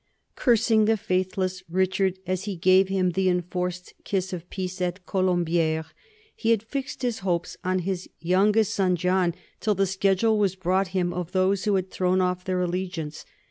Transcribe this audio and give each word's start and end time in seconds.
Cursing 0.35 0.85
the 0.85 0.97
faithless 0.97 1.61
Richard 1.69 2.17
as 2.25 2.45
he 2.45 2.55
gave 2.55 2.87
him 2.87 3.11
the 3.11 3.29
enforced 3.29 3.93
kiss 4.03 4.33
of 4.33 4.49
peace 4.49 4.81
at 4.81 5.05
Colombi&res, 5.05 5.93
he 6.35 6.49
had 6.49 6.63
fixed 6.63 7.03
his 7.03 7.19
hopes 7.19 7.55
on 7.63 7.77
his 7.77 8.09
youngest 8.19 8.73
son 8.73 8.95
John 8.95 9.35
till 9.59 9.75
the 9.75 9.85
schedule 9.85 10.39
was 10.39 10.55
brought 10.55 10.87
him 10.97 11.13
of 11.13 11.33
those 11.33 11.65
who 11.65 11.75
had 11.75 11.91
thrown 11.91 12.19
off 12.19 12.43
their 12.45 12.61
allegiance. 12.61 13.25